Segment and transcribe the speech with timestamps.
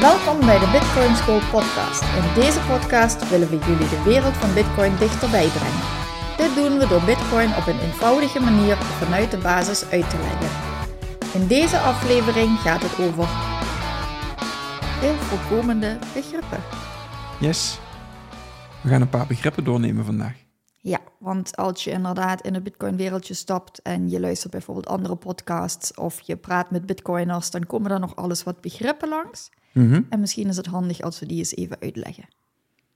[0.00, 2.02] Welkom bij de Bitcoin School podcast.
[2.02, 5.84] In deze podcast willen we jullie de wereld van Bitcoin dichterbij brengen.
[6.36, 10.50] Dit doen we door Bitcoin op een eenvoudige manier vanuit de basis uit te leggen.
[11.40, 13.26] In deze aflevering gaat het over
[15.00, 16.62] de voorkomende begrippen.
[17.40, 17.78] Yes.
[18.82, 20.36] We gaan een paar begrippen doornemen vandaag.
[20.80, 25.94] Ja, want als je inderdaad in het Bitcoin-wereldje stapt en je luistert bijvoorbeeld andere podcasts
[25.94, 29.50] of je praat met Bitcoiners, dan komen er nog alles wat begrippen langs.
[29.76, 30.02] Mhm.
[30.08, 32.24] En misschien is het handig als we die eens even uitleggen.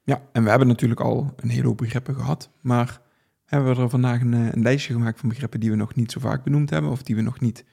[0.02, 3.00] Ja, en we hebben natuurlijk al een hele hoop begrippen gehad, maar
[3.44, 6.12] hebben we er vandaag een, eh, een lijstje gemaakt van begrippen die we nog niet
[6.12, 7.64] zo vaak benoemd hebben of die we nog niet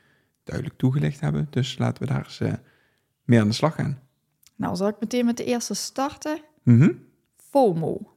[0.43, 1.47] duidelijk toegelicht hebben.
[1.49, 2.53] Dus laten we daar eens uh,
[3.23, 3.99] mee aan de slag gaan.
[4.55, 6.41] Nou, zal ik meteen met de eerste starten?
[6.63, 6.91] Mhm.
[7.35, 8.13] FOMO.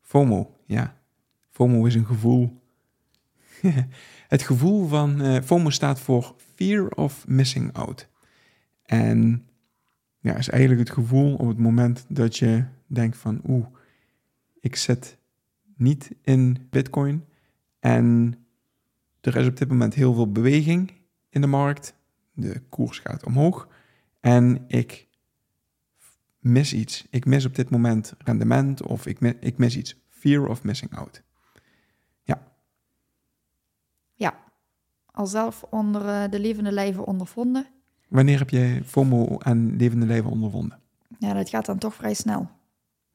[0.00, 0.96] FOMO, ja.
[1.50, 2.62] FOMO is een gevoel.
[4.28, 8.08] het gevoel van uh, FOMO staat voor Fear of Missing Out.
[8.82, 9.46] En
[10.26, 13.66] ja, is eigenlijk het gevoel op het moment dat je denkt van oeh,
[14.60, 15.18] ik zit
[15.76, 17.24] niet in Bitcoin
[17.78, 18.34] en
[19.20, 20.92] er is op dit moment heel veel beweging
[21.28, 21.94] in de markt.
[22.32, 23.68] De koers gaat omhoog
[24.20, 25.08] en ik
[26.38, 27.06] mis iets.
[27.10, 29.96] Ik mis op dit moment rendement of ik mis, ik mis iets.
[30.08, 31.22] Fear of missing out.
[32.22, 32.52] Ja.
[34.14, 34.38] Ja,
[35.06, 37.75] al zelf onder uh, de levende lijven ondervonden.
[38.08, 40.78] Wanneer heb je FOMO aan levende lijven ondervonden?
[41.18, 42.48] Ja, dat gaat dan toch vrij snel.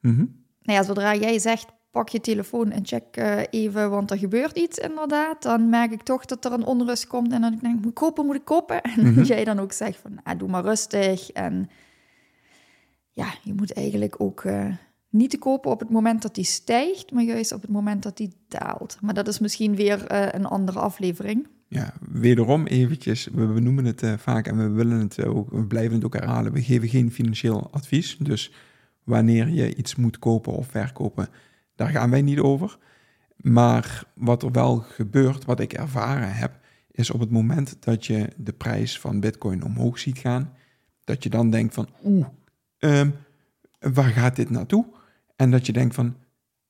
[0.00, 0.16] Mm
[0.62, 4.58] Nou ja, zodra jij zegt, pak je telefoon en check uh, even, want er gebeurt
[4.58, 7.80] iets inderdaad, dan merk ik toch dat er een onrust komt en dan denk ik,
[7.80, 8.82] moet ik kopen, moet ik kopen?
[8.96, 9.22] En Mhm.
[9.22, 11.30] jij dan ook zegt van, ah, doe maar rustig.
[11.30, 11.70] En
[13.12, 14.74] ja, je moet eigenlijk ook uh,
[15.08, 18.16] niet te kopen op het moment dat die stijgt, maar juist op het moment dat
[18.16, 18.98] die daalt.
[19.00, 21.48] Maar dat is misschien weer uh, een andere aflevering.
[21.72, 25.94] Ja, wederom eventjes, we benoemen het uh, vaak en we willen het ook, we blijven
[25.94, 26.52] het ook herhalen.
[26.52, 28.52] We geven geen financieel advies, dus
[29.02, 31.28] wanneer je iets moet kopen of verkopen,
[31.74, 32.78] daar gaan wij niet over.
[33.36, 36.60] Maar wat er wel gebeurt, wat ik ervaren heb,
[36.90, 40.52] is op het moment dat je de prijs van Bitcoin omhoog ziet gaan,
[41.04, 42.26] dat je dan denkt van, oeh,
[42.78, 43.14] um,
[43.78, 44.86] waar gaat dit naartoe?
[45.36, 46.16] En dat je denkt van,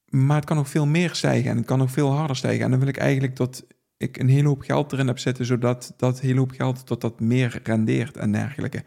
[0.08, 2.64] maar het kan nog veel meer stijgen en het kan nog veel harder stijgen.
[2.64, 3.64] En dan wil ik eigenlijk dat
[4.02, 7.20] ik een hele hoop geld erin heb zitten, zodat dat hele hoop geld tot dat
[7.20, 8.84] meer rendeert en dergelijke.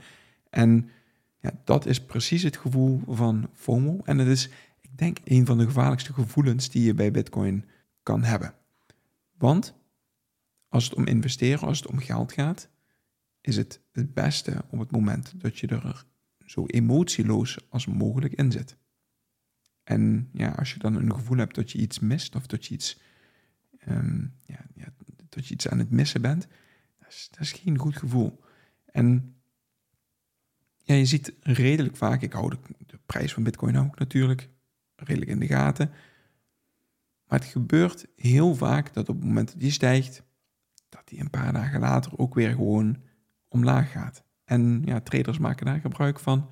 [0.49, 0.89] En
[1.39, 3.99] ja, dat is precies het gevoel van FOMO.
[4.03, 4.49] En het is,
[4.81, 7.65] ik denk, een van de gevaarlijkste gevoelens die je bij Bitcoin
[8.03, 8.53] kan hebben.
[9.37, 9.75] Want
[10.69, 12.69] als het om investeren, als het om geld gaat,
[13.41, 16.05] is het het beste op het moment dat je er
[16.45, 18.77] zo emotieloos als mogelijk in zit.
[19.83, 22.73] En ja, als je dan een gevoel hebt dat je iets mist of dat je
[22.73, 22.99] iets,
[23.87, 24.93] um, ja, ja,
[25.35, 26.47] dat je iets aan het missen bent,
[27.00, 28.40] dat is, dat is geen goed gevoel.
[28.85, 29.35] En
[30.78, 34.50] ja, je ziet redelijk vaak, ik hou de, prijs van Bitcoin ook natuurlijk
[34.95, 35.91] redelijk in de gaten.
[37.28, 40.24] Maar het gebeurt heel vaak dat op het moment dat die stijgt,
[40.90, 42.97] dat die een paar dagen later ook weer gewoon
[43.47, 44.24] omlaag gaat.
[44.44, 46.51] En ja, traders maken daar gebruik van.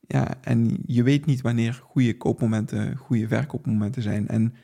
[0.00, 4.28] Ja, en je weet niet wanneer goede koopmomenten, goede verkoopmomenten zijn.
[4.28, 4.54] En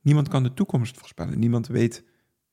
[0.00, 1.38] niemand kan de toekomst voorspellen.
[1.38, 2.04] Niemand weet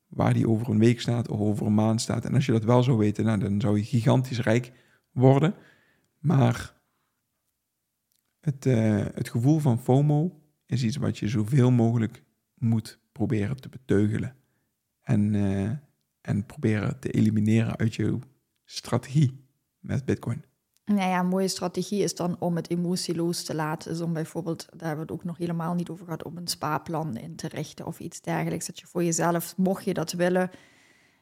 [0.10, 2.26] waar die over een week staat of over een maand staat.
[2.26, 4.72] En als je dat wel zou weten, nou, dan zou je gigantisch rijk
[5.12, 5.56] worden.
[6.20, 6.82] Maar
[8.40, 13.70] het, uh, het gevoel van FOMO is iets wat je zoveel mogelijk moet proberen te
[13.70, 14.36] beteugelen.
[15.02, 15.72] En, uh,
[16.22, 18.20] en proberen te elimineren uit je
[18.66, 19.46] strategie
[19.80, 20.44] met Bitcoin.
[20.96, 23.92] Nou ja, een mooie strategie is dan om het emotieloos te laten.
[23.92, 26.48] Is om bijvoorbeeld, daar hebben we het ook nog helemaal niet over gehad, om een
[26.48, 28.66] spaarplan in te richten of iets dergelijks.
[28.66, 30.50] Dat je voor jezelf, mocht je dat willen,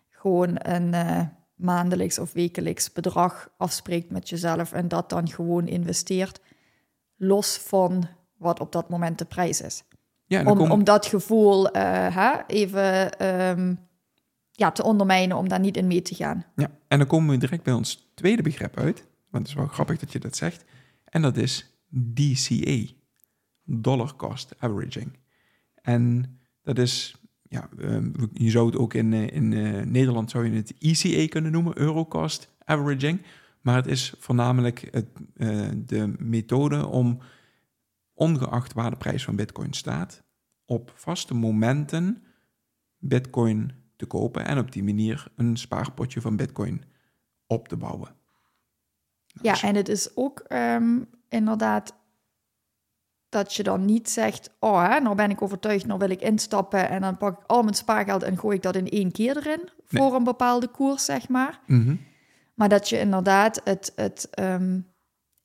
[0.09, 1.21] gewoon een uh,
[1.55, 6.39] maandelijks of wekelijks bedrag afspreekt met jezelf en dat dan gewoon investeert,
[7.15, 9.83] los van wat op dat moment de prijs is.
[10.25, 10.71] Ja, om, kom...
[10.71, 13.79] om dat gevoel uh, hè, even um,
[14.51, 16.45] ja, te ondermijnen, om daar niet in mee te gaan.
[16.55, 19.05] Ja, en dan komen we direct bij ons tweede begrip uit.
[19.29, 20.65] Want het is wel grappig dat je dat zegt.
[21.05, 21.77] En dat is
[22.13, 22.93] DCA,
[23.63, 25.17] Dollar Cost Averaging.
[25.81, 27.15] En dat is,
[27.49, 31.27] ja, ehm, je zou het ook in, eh, in eh, Nederland zou je het ECA
[31.27, 33.21] kunnen noemen, Eurocost Averaging.
[33.61, 37.19] Maar het is voornamelijk het, eh, de methode om,
[38.13, 40.23] ongeacht waar de prijs van Bitcoin staat,
[40.65, 42.23] op vaste momenten
[42.97, 46.83] Bitcoin te kopen en op die manier een spaarpotje van Bitcoin
[47.45, 48.15] op te bouwen.
[49.41, 50.99] Ja, en het is ook ehm,
[51.29, 51.93] inderdaad
[53.29, 56.89] dat je dan niet zegt, oh, hè, nou ben ik overtuigd, nou wil ik instappen
[56.89, 59.69] en dan pak ik al mijn spaargeld en gooi ik dat in één keer erin
[59.85, 61.59] voor een bepaalde koers, zeg maar.
[61.65, 61.95] Mhm.
[62.53, 64.87] Maar dat je inderdaad het, het um,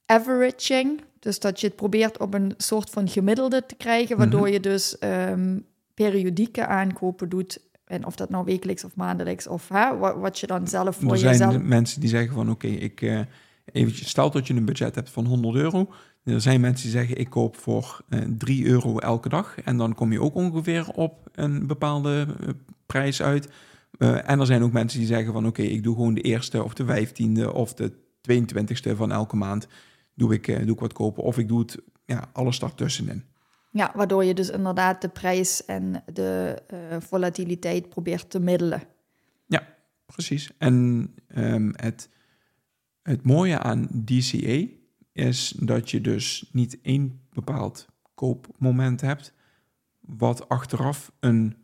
[0.06, 4.52] averaging, dus dat je het probeert op een soort van gemiddelde te krijgen, waardoor mhm.
[4.52, 7.60] je dus um, periodieke aankopen doet.
[7.84, 11.16] En of dat nou wekelijks of maandelijks of hè, wat, wat je dan zelf voor
[11.16, 11.52] jezelf...
[11.52, 13.20] Er zijn mensen die zeggen van oké, ik uh,
[13.64, 15.92] eventjes, stel dat je een budget hebt van 100 euro.
[16.24, 19.60] Er zijn mensen die zeggen ik koop voor uh, eh, 3 euro elke dag.
[19.60, 22.48] En dan kom je ook ongeveer op een bepaalde uh,
[22.86, 23.48] prijs uit.
[23.98, 26.64] Uh, en er zijn ook mensen die zeggen van oké, ik doe gewoon de eerste
[26.64, 27.92] of de vijftiende of de
[28.30, 29.66] 22ste van elke maand
[30.14, 31.22] doe ik, doe ik wat kopen.
[31.22, 33.24] Of ik doe het ja, alles daartussenin.
[33.72, 38.82] Ja, waardoor je dus inderdaad de prijs en de uh, volatiliteit probeert te middelen.
[39.46, 39.66] Ja,
[40.06, 40.50] precies.
[40.58, 42.08] En um, het,
[43.02, 44.66] het mooie aan DCA
[45.12, 49.34] is dat je dus niet één bepaald koopmoment hebt,
[50.00, 51.56] wat achteraf een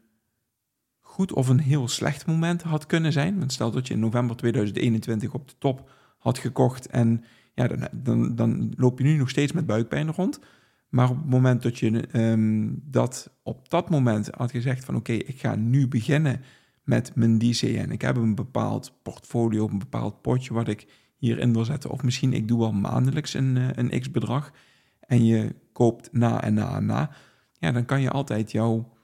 [1.01, 3.39] goed of een heel slecht moment had kunnen zijn.
[3.39, 7.25] Want stel dat je in november 2021 op de top had gekocht en
[7.55, 10.41] ja, dan, dan, dan loop je nu nog steeds met buikpijn rond.
[10.89, 15.13] Maar op het moment dat je um, dat op dat moment had gezegd van oké,
[15.13, 16.41] ik ga nu beginnen
[16.83, 17.91] met mijn DCN.
[17.91, 20.87] Ik heb een bepaald portfolio, een bepaald potje wat ik
[21.19, 21.91] hierin wil zetten.
[21.91, 24.53] Of misschien ik doe wel maandelijks een, eh, een x bedrag
[25.01, 27.11] en je koopt na en na en na.
[27.53, 28.97] Ja, dan kan je altijd jouw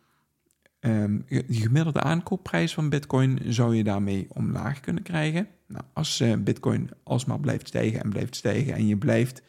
[0.81, 5.49] um, gemiddelde aankoopprijs van bitcoin zou je daarmee omlaag kunnen krijgen.
[5.67, 9.43] Nou, als uh, bitcoin alsmaar blijft stijgen en blijft stijgen en je blijft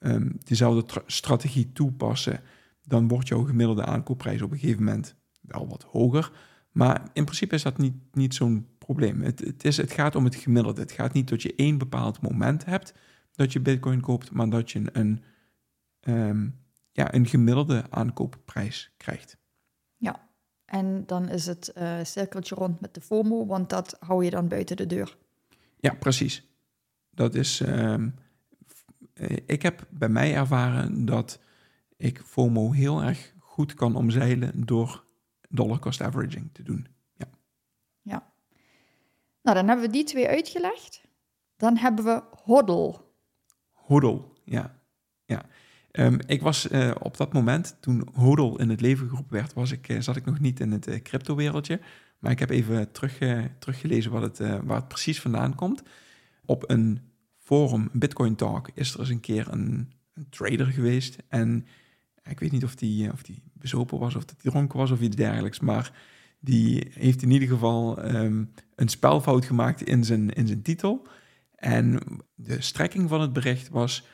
[0.00, 2.40] um, dezelfde strategie toepassen,
[2.82, 6.32] dan wordt jouw gemiddelde aankoopprijs op een gegeven moment wel wat hoger.
[6.72, 9.20] Maar in principe is dat niet, niet zo'n probleem.
[9.20, 10.80] Het, het, is, het gaat om het gemiddelde.
[10.80, 12.94] Het gaat niet dat je één bepaald moment hebt
[13.32, 15.22] dat je bitcoin koopt, maar dat je een,
[16.00, 16.58] um,
[16.92, 19.36] ja, een gemiddelde aankoopprijs krijgt.
[19.96, 20.28] Ja,
[20.64, 24.48] en dan is het uh, cirkeltje rond met de FOMO, want dat hou je dan
[24.48, 25.16] buiten de deur.
[25.76, 26.48] Ja, precies.
[27.10, 28.14] Dat is, um,
[29.14, 31.40] eh, ik heb bij mij ervaren dat
[31.96, 35.04] ik FOMO heel erg goed kan omzeilen door
[35.48, 36.86] dollar cost averaging te doen.
[39.44, 41.02] Nou, dan hebben we die twee uitgelegd.
[41.56, 42.94] Dan hebben we hodl.
[43.72, 44.80] Hodl, ja.
[45.24, 45.42] ja.
[45.92, 49.70] Um, ik was uh, op dat moment, toen hodl in het leven geroepen werd, was
[49.70, 51.80] ik, uh, zat ik nog niet in het uh, crypto-wereldje.
[52.18, 53.18] Maar ik heb even terug,
[53.58, 55.82] teruggelezen wat het, waar het precies vandaan komt.
[56.44, 57.00] Op een
[57.38, 61.16] forum, Bitcoin Talk, is er eens een keer een, een trader geweest.
[61.28, 61.66] En
[62.22, 65.00] ik weet niet of die, of die bezopen was, of dat die dronken was of
[65.00, 65.60] iets dergelijks.
[65.60, 65.92] Maar
[66.44, 71.06] die heeft in ieder geval um, een spelfout gemaakt in zijn, in zijn titel.
[71.54, 72.00] En
[72.34, 74.06] de strekking van het bericht was: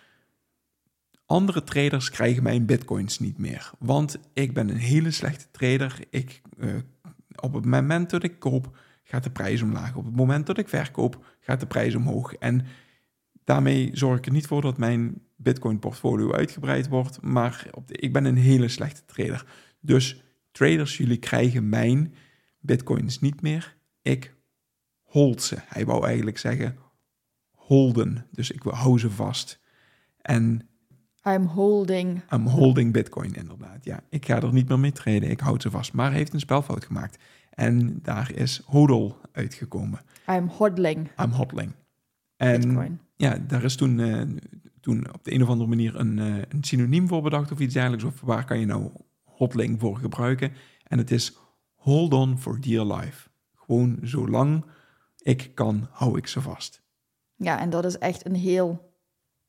[1.27, 3.71] andere traders krijgen mijn bitcoins niet meer.
[3.79, 5.99] Want ik ben een hele slechte trader.
[6.11, 6.75] Ik, uh,
[7.34, 9.94] op het moment dat ik koop, gaat de prijs omlaag.
[9.94, 12.34] Op het moment dat ik verkoop, gaat de prijs omhoog.
[12.34, 12.67] En
[13.51, 18.25] Daarmee zorg ik er niet voor dat mijn Bitcoin-portfolio uitgebreid wordt, maar op ik ben
[18.25, 19.44] een hele slechte trader.
[19.81, 22.15] Dus traders, jullie krijgen mijn
[22.59, 23.77] Bitcoins niet meer.
[24.03, 24.35] Ik
[25.03, 25.57] hold ze.
[25.67, 26.77] Hij wou eigenlijk zeggen
[27.51, 28.27] holden.
[28.31, 29.61] Dus ik hou ze vast.
[30.21, 30.69] En
[31.25, 32.23] I'm holding.
[32.33, 33.85] I'm holding Bitcoin, inderdaad.
[33.85, 35.31] Ja, ik ga er niet meer mee traden.
[35.31, 35.93] Ik houd ze vast.
[35.93, 37.23] Maar hij heeft een spelfout gemaakt.
[37.51, 40.01] En daar is hodl uitgekomen.
[40.29, 41.11] I'm hodling.
[41.19, 41.73] I'm hodling.
[42.37, 44.23] En Bitcoin ja, daar is toen, uh,
[44.81, 47.75] toen op de een of andere manier een, uh, een synoniem voor bedacht of iets
[47.75, 48.05] dergelijks.
[48.05, 48.91] Of waar kan je nou
[49.41, 50.53] hotling voor gebruiken?
[50.87, 51.37] En het is
[51.75, 53.29] hold on for dear life.
[53.55, 54.65] Gewoon zolang
[55.23, 56.82] ik kan, hou ik ze vast.
[57.37, 58.94] Ja, en dat is echt een heel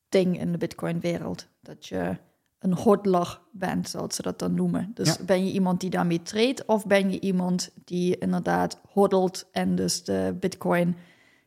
[0.10, 1.48] ding in de Bitcoin-wereld.
[1.62, 2.18] Dat je
[2.60, 4.92] een hodler bent, zoals ze dat dan noemen.
[4.94, 9.76] Dus ben je iemand die daarmee treedt, of ben je iemand die inderdaad hodelt en
[9.76, 10.96] dus de Bitcoin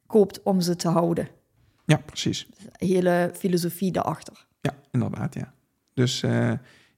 [0.07, 1.29] koopt om ze te houden?
[1.85, 2.49] Ja, precies.
[2.73, 4.47] hele filosofie daarachter.
[4.61, 5.55] Ja, inderdaad, ja.
[5.95, 6.53] Dus uh,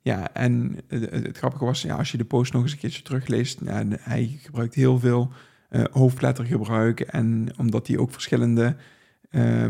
[0.06, 3.60] ja, en het, grappige was, ja, als je de post nog eens een keertje terugleest,
[4.00, 5.32] hij gebruikt heel veel
[5.70, 8.76] uh, hoofdlettergebruik en omdat hij ook verschillende
[9.30, 9.66] eh,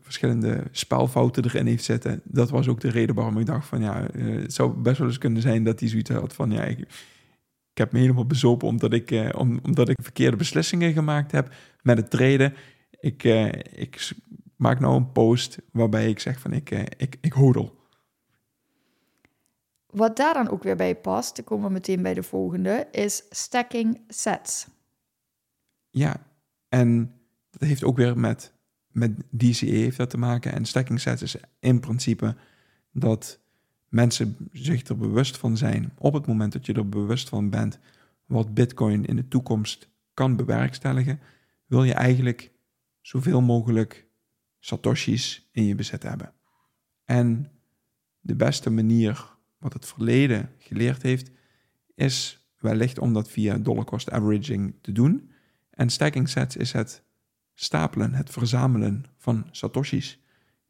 [0.00, 2.20] verschillende spelfouten erin heeft zitten.
[2.24, 5.06] Dat was ook de reden waarom ik dacht van ja, eh, het zou best wel
[5.06, 6.88] eens kunnen zijn dat hij zoiets had van ja, ik,
[7.74, 12.10] heb me helemaal bezopen omdat ik, om, omdat ik verkeerde beslissingen gemaakt heb met het
[12.10, 12.54] treden.
[13.00, 13.24] Ik,
[13.74, 14.10] ik
[14.56, 17.34] maak nou een post waarbij ik zeg van ik, ik, ik.
[19.90, 23.22] Wat daar dan ook weer bij past, dan komen we meteen bij de volgende, is
[23.30, 24.66] stacking sets.
[25.90, 26.16] Ja,
[26.68, 27.14] en
[27.50, 28.52] dat heeft ook weer met,
[28.88, 30.52] met DCA heeft dat te maken.
[30.52, 32.36] En stacking sets is in principe
[32.92, 33.38] dat
[33.88, 37.78] mensen zich er bewust van zijn, op het moment dat je er bewust van bent,
[38.26, 41.20] wat Bitcoin in de toekomst kan bewerkstelligen,
[41.66, 42.50] wil je eigenlijk
[43.00, 44.06] zoveel mogelijk
[44.58, 46.32] Satoshis in je bezit hebben.
[47.04, 47.50] En
[48.20, 51.30] de beste manier, wat het verleden geleerd heeft,
[51.94, 55.30] is wellicht om dat via dollar cost averaging te doen.
[55.70, 57.02] En stacking sets is het
[57.54, 60.18] stapelen, het verzamelen van Satoshis.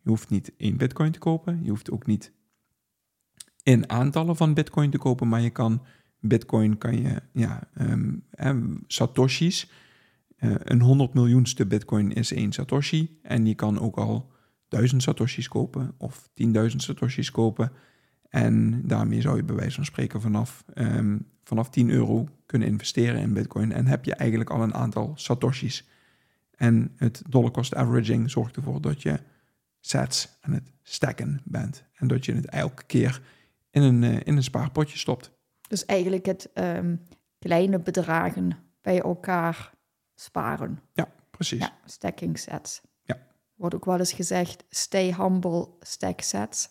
[0.03, 2.33] Je hoeft niet één Bitcoin te kopen, je hoeft ook niet
[3.63, 5.83] in aantallen van Bitcoin te kopen, maar je kan
[6.21, 7.69] Bitcoin, kan je, ja,
[8.39, 9.71] um, Satoshis.
[10.39, 13.19] Uh, een 100 miljoenste Bitcoin is één Satoshi.
[13.23, 14.33] En je kan ook al
[14.69, 17.73] 1000 Satoshis kopen of 10.000 Satoshis kopen.
[18.31, 23.21] En daarmee zou je bij wijze van spreken vanaf, um, vanaf 10 euro kunnen investeren
[23.21, 23.73] in Bitcoin.
[23.73, 25.89] En heb je eigenlijk al een aantal Satoshis.
[26.51, 29.21] En het dollar cost averaging zorgt ervoor dat je
[29.81, 31.85] sets aan het stacken bent.
[31.95, 33.23] En dat je het elke keer
[33.71, 35.31] in een, uh, in een spaarpotje stopt.
[35.69, 37.03] Dus eigenlijk het um,
[37.39, 39.73] kleine bedragen bij elkaar
[40.15, 40.81] sparen.
[40.93, 41.61] Ja, precies.
[41.61, 42.81] Ja, stacking sets.
[43.03, 43.19] Ja.
[43.55, 46.69] Wordt ook wel eens gezegd, stay humble, stack sets.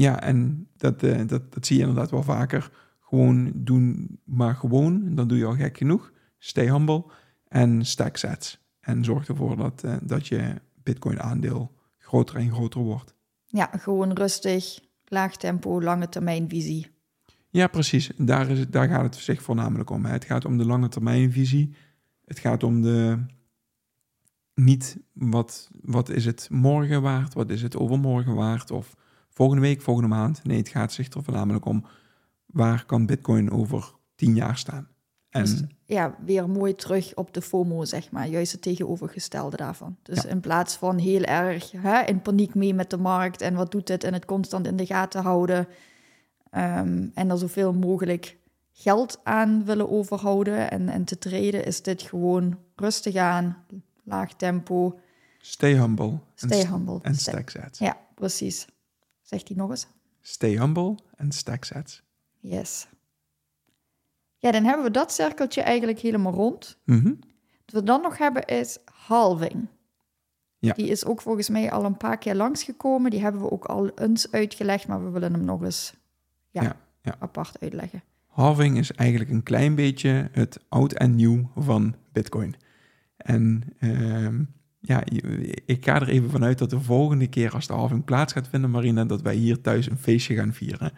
[0.00, 2.70] Ja, en dat, uh, dat, dat zie je inderdaad wel vaker.
[3.00, 6.12] Gewoon doen, maar gewoon, dan doe je al gek genoeg.
[6.38, 7.04] Stay humble
[7.48, 8.58] en stack sets.
[8.80, 13.14] En zorg ervoor dat, uh, dat je Bitcoin aandeel groter en groter wordt.
[13.44, 16.86] Ja, gewoon rustig, laag tempo, lange termijn visie.
[17.48, 18.10] Ja, precies.
[18.16, 20.04] Daar, is het, daar gaat het zich voornamelijk om.
[20.04, 20.12] Hè.
[20.12, 21.74] Het gaat om de lange termijn visie.
[22.24, 23.18] Het gaat om de.
[24.54, 28.96] Niet wat, wat is het morgen waard, wat is het overmorgen waard of
[29.40, 30.44] volgende week, volgende maand.
[30.44, 31.84] Nee, het gaat zich er voornamelijk om
[32.46, 34.88] waar kan Bitcoin over tien jaar staan.
[35.30, 38.28] En dus, ja, weer mooi terug op de FOMO, zeg maar.
[38.28, 39.96] Juist het tegenovergestelde daarvan.
[40.02, 40.28] Dus ja.
[40.28, 43.88] in plaats van heel erg hè, in paniek mee met de markt en wat doet
[43.88, 45.58] het en het constant in de gaten houden.
[45.58, 48.36] Um, en er zoveel mogelijk
[48.72, 53.64] geld aan willen overhouden en, en te treden, is dit gewoon rustig aan,
[54.04, 54.98] laag tempo.
[55.38, 56.18] Stay humble.
[56.34, 56.98] Stay humble.
[57.02, 57.78] En stack sets.
[57.78, 58.66] Ja, precies.
[59.30, 59.86] Zegt hij nog eens?
[60.20, 62.02] Stay humble en stack sets.
[62.38, 62.86] Yes.
[64.36, 66.78] Ja, dan hebben we dat cirkeltje eigenlijk helemaal rond.
[66.84, 67.18] Mm -hmm.
[67.64, 69.66] Wat we dan nog hebben is halving.
[70.58, 70.72] Ja.
[70.72, 73.10] Die is ook volgens mij al een paar keer langsgekomen.
[73.10, 75.94] Die hebben we ook al eens uitgelegd, maar we willen hem nog eens
[76.50, 77.16] ja, ja, ja.
[77.18, 78.02] apart uitleggen.
[78.26, 82.54] Halving is eigenlijk een klein beetje het oud en nieuw van Bitcoin.
[83.16, 84.28] En uh,
[84.80, 85.02] ja,
[85.66, 88.70] ik ga er even vanuit dat de volgende keer als de halving plaats gaat vinden,
[88.70, 90.92] Marina, dat wij hier thuis een feestje gaan vieren.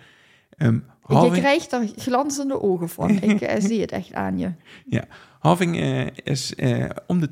[0.58, 1.34] Um, halving...
[1.34, 3.10] Je krijgt er glanzende ogen van.
[3.30, 4.52] ik uh, zie het echt aan je.
[4.86, 5.04] Ja,
[5.38, 7.30] halving uh, is uh, om de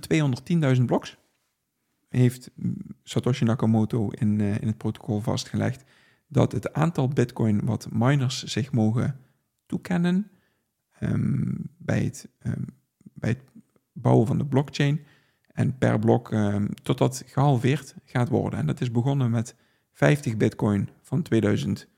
[0.77, 1.17] 210.000 bloks.
[2.09, 2.51] Heeft
[3.03, 5.85] Satoshi Nakamoto in, in het protocol vastgelegd
[6.29, 9.21] dat het aantal bitcoin wat miners zich mogen
[9.67, 10.31] toekennen
[11.01, 12.65] um, bij, het, um,
[13.01, 13.43] bij het
[13.93, 15.01] bouwen van de blockchain
[15.61, 18.59] en per blok um, totdat gehalveerd gaat worden.
[18.59, 19.55] En dat is begonnen met
[19.93, 21.89] 50 bitcoin van 2009,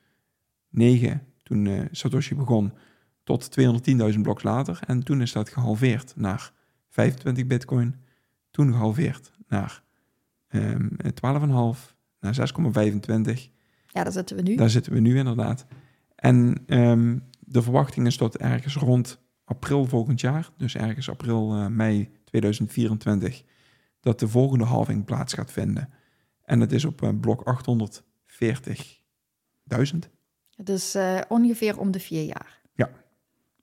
[1.43, 2.73] toen uh, Satoshi begon,
[3.25, 3.61] tot
[4.13, 4.81] 210.000 bloks later.
[4.87, 6.53] En toen is dat gehalveerd naar
[6.89, 7.95] 25 bitcoin,
[8.51, 9.83] toen gehalveerd naar
[10.57, 10.61] 12,5,
[12.21, 12.45] naar 6,25.
[13.87, 14.55] Ja, daar zitten we nu.
[14.55, 15.67] Daar zitten we nu inderdaad.
[16.15, 21.67] En um, de verwachting is tot ergens rond april volgend jaar, dus ergens april, uh,
[21.67, 23.43] mei 2024,
[24.03, 25.89] dat de volgende halving plaats gaat vinden.
[26.45, 27.65] En dat is op uh, blok
[29.73, 29.99] 840.000.
[30.57, 32.61] Dus uh, ongeveer om de vier jaar.
[32.75, 32.91] Ja.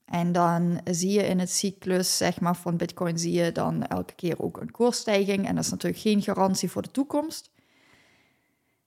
[0.05, 4.15] En dan zie je in het cyclus zeg maar, van Bitcoin zie je dan elke
[4.15, 5.47] keer ook een koersstijging.
[5.47, 7.51] En dat is natuurlijk geen garantie voor de toekomst.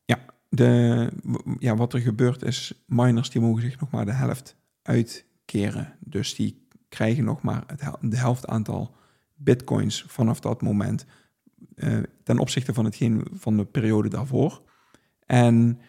[0.05, 0.19] Ja,
[0.49, 1.09] de,
[1.59, 5.97] ja wat er gebeurt is, miners die mogen zich nog maar de helft uitkeren.
[6.01, 8.95] Dus die krijgen nog maar het, de helft aantal
[9.35, 11.07] bitcoins vanaf dat moment
[12.23, 14.63] ten opzichte van hetgeen van de periode daarvoor.
[15.27, 15.81] En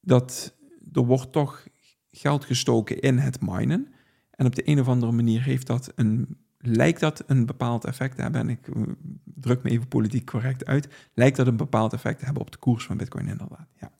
[0.00, 0.54] dat
[0.92, 1.66] er wordt toch
[2.10, 3.92] geld gestoken in het minen.
[4.30, 8.16] En op de een of andere manier heeft dat een lijkt dat een bepaald effect
[8.16, 8.82] te hebben, en ik eh,
[9.24, 12.58] druk me even politiek correct uit, lijkt dat een bepaald effect te hebben op de
[12.58, 13.68] koers van Bitcoin inderdaad.
[13.80, 13.92] Ja.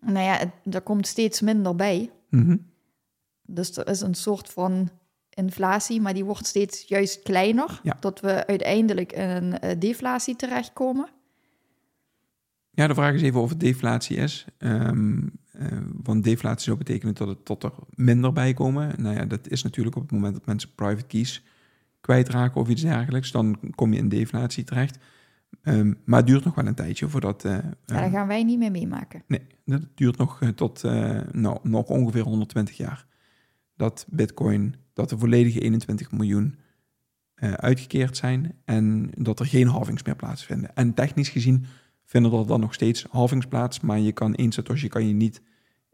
[0.00, 2.10] Nou ja, het- er komt steeds minder bij.
[2.30, 2.56] Mhm.
[3.42, 4.88] Dus er is een soort van
[5.34, 7.80] inflatie, maar die wordt steeds juist kleiner.
[7.82, 7.96] Ja.
[8.00, 11.08] Tot we uiteindelijk in een eh, deflatie terechtkomen.
[12.70, 14.44] Ja, de vraag is even of het deflatie is.
[14.58, 15.18] Ehm,
[15.52, 19.02] eh, want deflatie zou betekenen dat het tot er minder bij komen.
[19.02, 21.42] Nou ja, dat is natuurlijk op het moment dat mensen private keys
[22.00, 23.30] kwijtraken of iets dergelijks.
[23.30, 24.98] Dan kom je in deflatie terecht.
[25.62, 27.44] Ehm, maar het duurt nog wel een tijdje voordat...
[27.44, 29.22] eh, Ja, daar gaan wij niet mee meemaken.
[29.26, 30.82] Nee, dat duurt nog tot
[31.32, 33.06] nou, nog ongeveer 120 jaar.
[33.76, 36.58] Dat Bitcoin, dat de volledige 21 miljoen
[37.34, 40.74] eh, uitgekeerd zijn en dat er geen halvings meer plaatsvinden.
[40.74, 41.66] En technisch gezien
[42.04, 45.42] vinden er dan nog steeds halvings plaats, maar je kan één satoshi kan je niet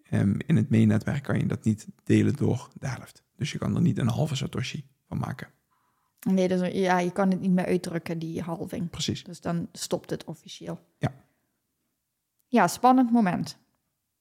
[0.03, 3.23] ehm, in het main-netwerk kan je dat niet delen door de helft.
[3.37, 5.49] Dus je kan er niet een halve satoshi van maken.
[6.21, 8.91] Nee, dus, ja, je kan het niet meer uitdrukken, die halving.
[8.91, 9.25] Precies.
[9.25, 10.81] Dus dan stopt het officieel.
[10.99, 11.15] Ja.
[12.47, 13.59] Ja, spannend moment.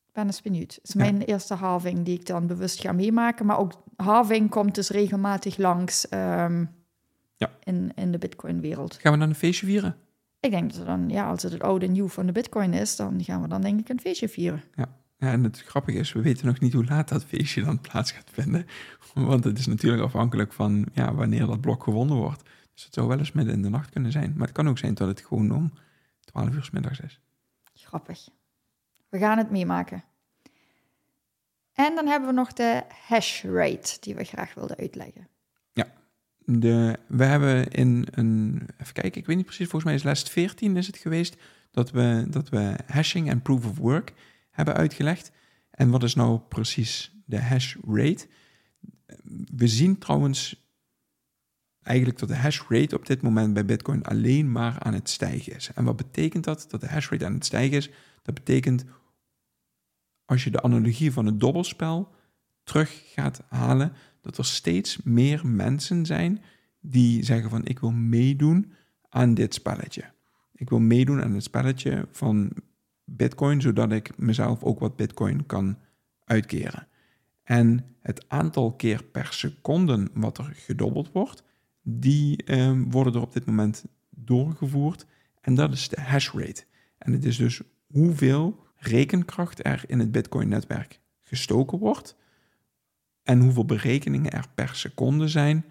[0.09, 0.75] Ik ben eens benieuwd.
[0.75, 0.99] Het is Ja.
[0.99, 3.45] mijn eerste halving die ik dan bewust ga meemaken.
[3.45, 6.65] Maar ook halving komt dus regelmatig langs ehm,
[7.35, 7.51] Ja.
[7.63, 8.93] in, in de Bitcoin-wereld.
[9.01, 9.95] Gaan we dan een feestje vieren?
[10.39, 12.73] Ik denk dat we dan, ja, als het het oude en nieuw van de Bitcoin
[12.73, 14.63] is, dan gaan we dan denk ik een feestje vieren.
[14.75, 14.85] Ja,
[15.17, 18.29] en het grappige is, we weten nog niet hoe laat dat feestje dan plaats gaat
[18.31, 18.65] vinden.
[19.13, 22.43] Want het is natuurlijk afhankelijk van ja, wanneer dat blok gewonnen wordt.
[22.73, 24.33] Dus het zou wel eens midden in de nacht kunnen zijn.
[24.35, 25.71] Maar het kan ook zijn dat het gewoon om
[26.19, 27.19] 12 uur 's middags is.
[27.73, 28.27] Grappig.
[29.09, 30.03] We gaan het meemaken.
[31.73, 35.27] En dan hebben we nog de hash rate die we graag wilden uitleggen.
[36.51, 40.23] De, we hebben in een, even kijken, ik weet niet precies, volgens mij is les
[40.23, 41.35] 14 is het geweest,
[41.71, 44.13] dat we, dat we hashing en proof of work
[44.51, 45.31] hebben uitgelegd.
[45.71, 48.27] En wat is nou precies de hash rate?
[49.55, 50.67] We zien trouwens
[51.81, 55.55] eigenlijk dat de hash rate op dit moment bij Bitcoin alleen maar aan het stijgen
[55.55, 55.71] is.
[55.75, 56.65] En wat betekent dat?
[56.69, 57.89] Dat de hash rate aan het stijgen is.
[58.21, 58.85] Dat betekent,
[60.29, 62.11] als je de analogie van het dobbelspel
[62.63, 66.41] terug gaat halen, dat er steeds meer mensen zijn
[66.79, 68.71] die zeggen van ik wil meedoen
[69.09, 70.03] aan dit spelletje.
[70.53, 72.51] Ik wil meedoen aan het spelletje van
[73.03, 75.77] Bitcoin, zodat ik mezelf ook wat Bitcoin kan
[76.23, 76.87] uitkeren.
[77.43, 81.43] En het aantal keer per seconde wat er gedobbeld wordt,
[81.81, 85.05] die eh, worden er op dit moment doorgevoerd.
[85.41, 86.63] En dat is de hash rate.
[86.97, 92.15] En het is dus hoeveel rekenkracht er in het Bitcoin-netwerk gestoken wordt
[93.23, 95.65] en hoeveel berekeningen er per seconde zijn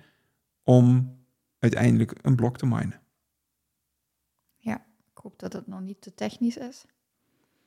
[0.62, 1.16] om
[1.58, 3.00] uiteindelijk een blok te minen.
[5.18, 6.84] Ik hoop dat het nog niet te technisch is.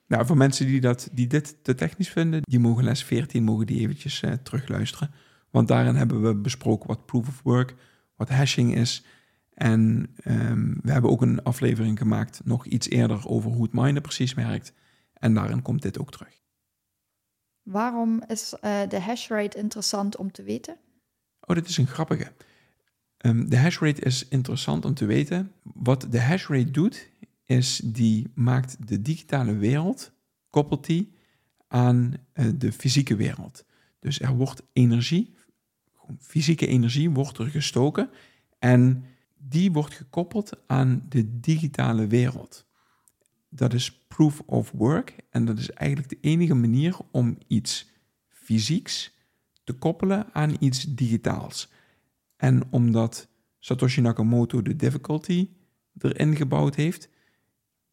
[0.08, 3.66] Nou, voor mensen die, dat, die dit te technisch vinden, die mogen les 14 mogen
[3.66, 5.12] die eventjes eh, terugluisteren.
[5.50, 7.76] Want daarin hebben we besproken wat proof of work,
[8.16, 9.06] wat hashing is.
[9.54, 14.02] En ehm, we hebben ook een aflevering gemaakt nog iets eerder over hoe het minen
[14.02, 14.74] precies werkt.
[15.22, 16.42] En daarin komt dit ook terug.
[17.62, 20.78] Waarom is eh, de hash rate interessant om te weten?
[21.42, 22.32] Oh, dit is een grappige.
[23.18, 25.52] Ehm, de hash rate is interessant om te weten.
[25.62, 27.10] Wat de hash rate doet,
[27.46, 30.12] is die maakt de digitale wereld,
[30.50, 31.14] koppelt die
[31.68, 33.66] aan eh, de fysieke wereld.
[34.00, 35.34] Dus er wordt energie,
[35.94, 38.10] gewoon fysieke energie, wordt er gestoken
[38.60, 39.04] en
[39.38, 42.66] die wordt gekoppeld aan de digitale wereld.
[43.54, 47.92] Dat is proof of work en dat is eigenlijk de enige manier om iets
[48.28, 49.14] fysieks
[49.64, 51.72] te koppelen aan iets digitaals.
[52.38, 53.28] En omdat
[53.60, 55.50] Satoshi Nakamoto de difficulty
[55.98, 57.10] erin gebouwd heeft,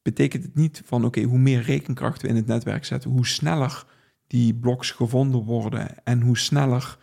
[0.02, 3.86] betekent het niet van oké, hoe meer rekenkracht we in het netwerk zetten, hoe sneller
[4.26, 6.98] die bloks gevonden worden en hoe sneller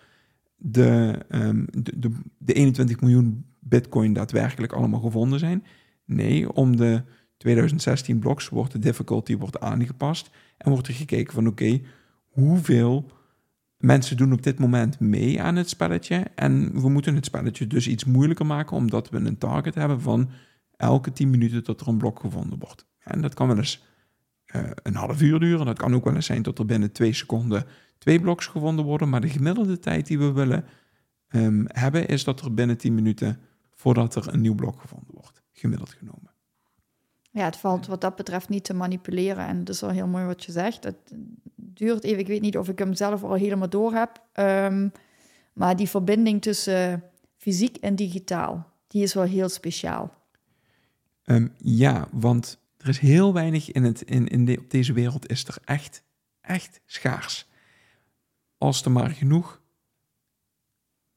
[0.56, 5.64] de, ehm, de, de, de 21 miljoen bitcoin daadwerkelijk allemaal gevonden zijn.
[6.06, 7.04] Nee, om de
[7.38, 11.82] 2016 bloks wordt de difficulty wordt aangepast en wordt er gekeken van oké,
[12.28, 13.12] hoeveel
[13.78, 17.88] mensen doen op dit moment mee aan het spelletje en we moeten het spelletje dus
[17.88, 20.30] iets moeilijker maken omdat we een target hebben van
[20.76, 22.86] elke 10 minuten dat er een blok gevonden wordt.
[23.00, 23.84] En dat kan wel eens
[24.56, 27.14] uh, een half uur duren, dat kan ook wel eens zijn dat er binnen twee
[27.14, 27.66] seconden
[27.98, 30.66] twee bloks gevonden worden, maar de gemiddelde tijd die we willen
[31.30, 33.40] um, hebben is dat er binnen 10 minuten
[33.72, 36.35] voordat er een nieuw blok gevonden wordt, gemiddeld genomen.
[37.36, 39.48] Ja, het valt wat dat betreft niet te manipuleren.
[39.48, 40.84] En het is wel heel mooi wat je zegt.
[40.84, 40.96] Het
[41.56, 44.22] duurt even, ik weet niet of ik hem zelf al helemaal door heb.
[44.34, 44.92] Um,
[45.54, 47.04] maar die verbinding tussen
[47.38, 50.14] fysiek en digitaal, die is wel heel speciaal.
[51.26, 55.30] Um, ja, want er is heel weinig in, het, in, in de, op deze wereld
[55.30, 56.04] is er echt,
[56.42, 57.48] echt schaars.
[58.58, 59.62] Als er maar genoeg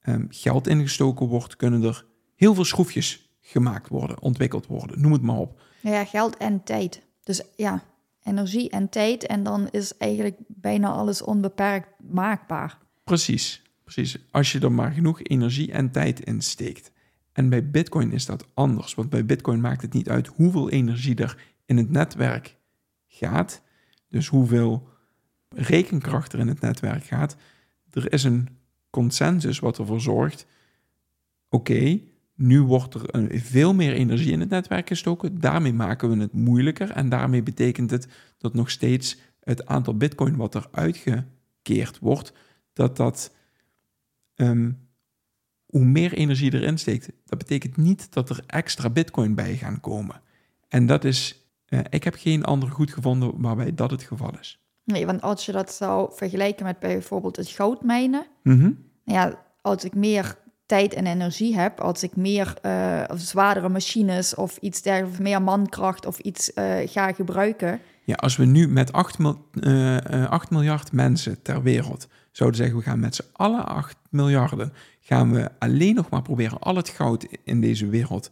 [0.03, 5.23] um, geld ingestoken wordt, kunnen er heel veel schroefjes gemaakt worden, ontwikkeld worden, noem het
[5.23, 5.61] maar op.
[5.81, 7.03] Ja, geld en tijd.
[7.23, 7.83] Dus ja,
[8.23, 12.79] energie en tijd en dan is eigenlijk bijna alles onbeperkt maakbaar.
[13.05, 14.19] Precies, precies.
[14.31, 16.91] Als je er maar genoeg energie en tijd in steekt.
[17.33, 21.15] En bij Bitcoin is dat anders, want bij Bitcoin maakt het niet uit hoeveel energie
[21.15, 22.57] er in het netwerk
[23.07, 23.63] gaat,
[24.09, 24.89] dus hoeveel
[25.49, 27.37] rekenkracht er in het netwerk gaat.
[27.91, 28.49] Er is een
[28.91, 30.47] consensus wat ervoor zorgt,
[31.49, 32.01] oké,
[32.39, 36.33] nu wordt er een, veel meer energie in het netwerk gestoken, daarmee maken we het
[36.33, 42.33] moeilijker en daarmee betekent het dat nog steeds het aantal bitcoin wat er uitgekeerd wordt,
[42.73, 43.35] dat dat
[44.35, 44.71] ehm,
[45.67, 50.21] hoe meer energie erin steekt, dat betekent niet dat er extra bitcoin bij gaan komen.
[50.69, 54.61] En dat is, uh, ik heb geen ander goed gevonden waarbij dat het geval is.
[54.85, 58.63] Nee, want als je dat zou vergelijken met bijvoorbeeld het goudmijnen, Mhm.
[58.63, 58.75] nou
[59.05, 64.35] ja, als ik meer tijd en energie heb, als ik meer uh, of zwaardere machines
[64.35, 67.81] of iets dergelijks, meer mankracht of iets uh, ga gebruiken.
[68.05, 72.77] Ja, als we nu met 8, mil, uh, 8 miljard mensen ter wereld zouden zeggen,
[72.77, 76.89] we gaan met z'n allen 8 miljarden, gaan we alleen nog maar proberen al het
[76.89, 78.31] goud in deze wereld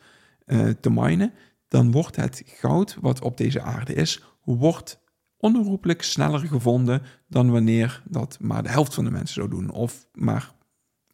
[0.80, 1.32] te minen,
[1.68, 5.00] dan wordt het goud wat op deze aarde is, wordt
[5.36, 10.06] onherroepelijk sneller gevonden dan wanneer dat maar de helft van de mensen zou doen, of
[10.12, 10.54] maar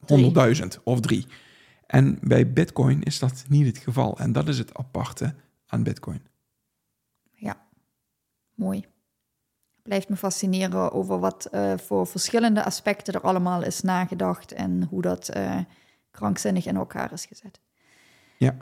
[0.07, 1.27] 100.000 of drie.
[1.87, 4.19] En bij Bitcoin is dat niet het geval.
[4.19, 5.35] En dat is het aparte
[5.67, 6.23] aan Bitcoin.
[7.33, 7.67] Ja,
[8.55, 8.87] mooi.
[9.83, 15.03] Blijft me fascineren over wat uh, voor verschillende aspecten er allemaal is nagedacht en hoe
[15.03, 15.59] dat uh,
[16.11, 17.61] krankzinnig in elkaar is gezet.
[18.39, 18.57] Ja.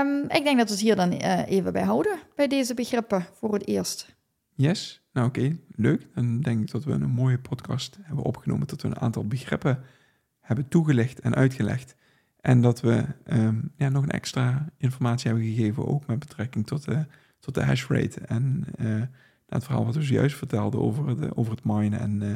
[0.00, 3.26] Um, ik denk dat we het hier dan uh, even bij houden, bij deze begrippen
[3.32, 4.14] voor het eerst.
[4.54, 5.60] Yes, nou oké, okay.
[5.68, 6.06] leuk.
[6.14, 9.84] Dan denk ik dat we een mooie podcast hebben opgenomen, dat we een aantal begrippen
[10.44, 11.94] hebben toegelicht en uitgelegd.
[12.40, 16.84] En dat we um, ja, nog een extra informatie hebben gegeven, ook met betrekking tot
[16.84, 17.06] de,
[17.40, 18.20] tot de hash rate.
[18.20, 19.02] En uh,
[19.46, 22.34] het verhaal wat we zojuist vertelden over, de, over het minen en, uh,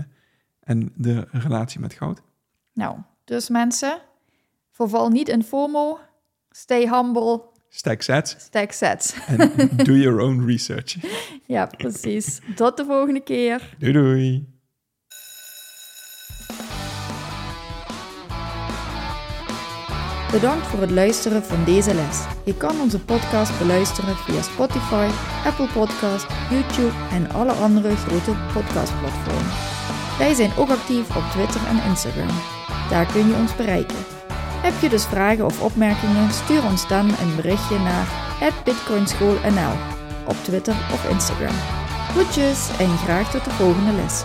[0.61, 2.23] en de relatie met goud.
[2.73, 3.99] Nou, dus mensen,
[4.71, 5.99] verval niet in FOMO,
[6.51, 7.43] stay humble.
[7.69, 8.37] Stack sets.
[8.39, 9.15] Stack sets.
[9.27, 10.97] En do your own research.
[11.47, 12.41] ja, precies.
[12.55, 13.77] Tot de volgende keer.
[13.79, 14.58] Doei doei.
[20.31, 22.25] Bedankt voor het luisteren van deze les.
[22.45, 25.09] Je kan onze podcast beluisteren via Spotify,
[25.47, 29.53] Apple Podcast, YouTube en alle andere grote podcastplatformen.
[30.19, 32.37] Wij zijn ook actief op Twitter en Instagram.
[32.91, 33.97] Daar kun je ons bereiken.
[34.63, 38.07] Heb je dus vragen of opmerkingen, stuur ons dan een berichtje naar
[38.65, 39.75] bitcoinschoolnl
[40.27, 41.57] op Twitter of Instagram.
[42.15, 44.25] Goedjes en graag tot de volgende les.